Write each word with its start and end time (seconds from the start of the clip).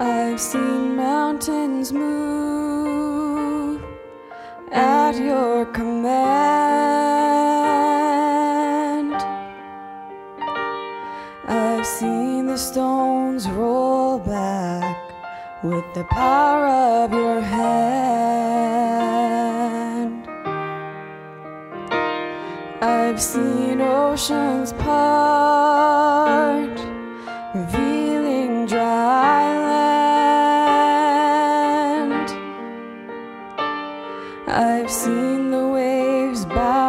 I've 0.00 0.40
seen 0.40 0.96
mountains 0.96 1.92
move 1.92 3.80
at 4.72 5.16
your 5.16 5.66
command. 5.66 6.14
I've 11.46 11.86
seen 11.86 12.46
the 12.46 12.56
stones 12.56 13.48
roll 13.48 14.18
back 14.18 14.96
with 15.62 15.84
the 15.94 16.02
power 16.10 16.66
of 16.66 17.12
your 17.12 17.40
hand. 17.40 18.34
I've 22.82 23.22
seen 23.22 23.80
oceans 23.80 24.72
part, 24.72 26.76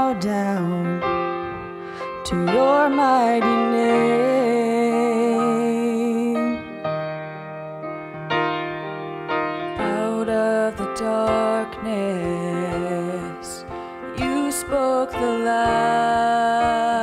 bow 0.05 0.13
down 0.19 1.01
to 2.23 2.35
your 2.53 2.89
mighty 2.89 3.55
name. 3.75 4.85
Out 9.79 10.29
of 10.29 10.77
the 10.77 10.93
darkness, 10.93 12.05
you 14.17 14.51
spoke 14.51 15.11
the 15.11 15.39
light, 15.49 16.94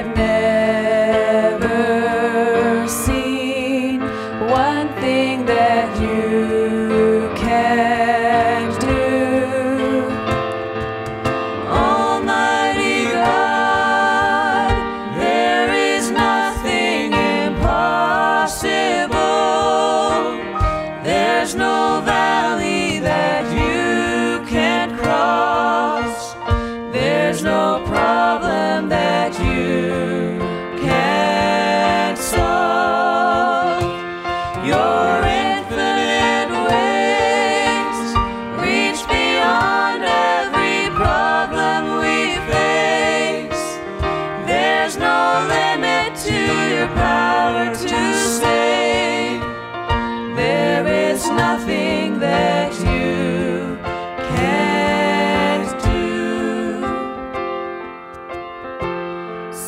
I've 0.00 0.16
never 0.16 0.29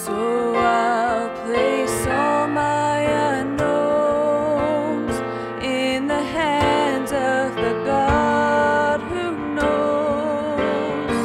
So 0.04 0.54
I'll 0.56 1.30
place 1.44 2.06
all 2.08 2.48
my 2.48 3.02
unknowns 3.38 5.14
in 5.62 6.08
the 6.08 6.20
hands 6.20 7.12
of 7.12 7.54
the 7.54 7.74
God 7.86 9.00
who 9.02 9.54
knows. 9.54 11.18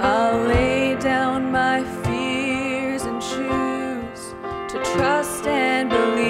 I'll 0.00 0.40
lay 0.46 0.96
down 0.96 1.52
my 1.52 1.84
fears 2.02 3.02
and 3.02 3.20
choose 3.20 4.34
to 4.72 4.78
trust 4.94 5.46
and 5.46 5.90
believe. 5.90 6.24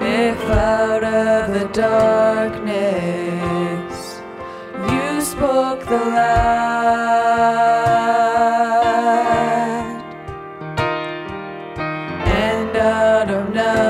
If 0.00 0.42
out 0.48 1.04
of 1.04 1.52
the 1.52 1.68
darkness 1.68 3.59
spoke 5.40 5.80
the 5.86 5.96
light, 5.96 6.36
and 12.26 12.76
out 12.76 13.30
of 13.30 13.54
nothing 13.54 13.89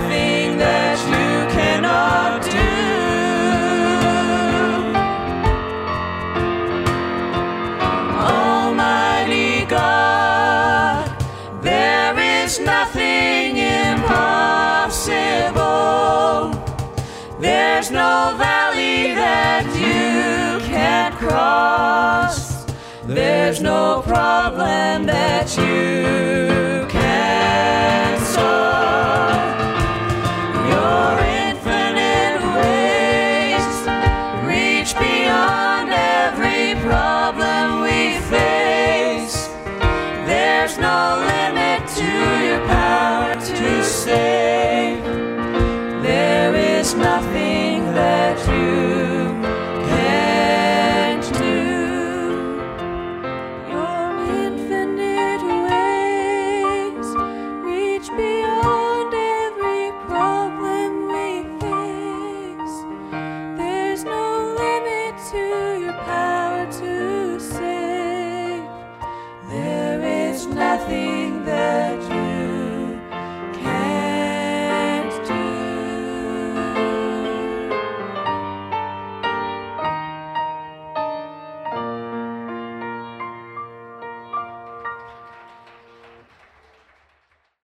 There's 23.51 23.61
no 23.61 24.01
problem 24.03 25.07
that 25.07 25.57
you 25.57 26.70